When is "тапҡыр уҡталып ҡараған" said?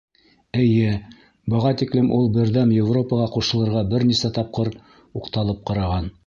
4.39-6.11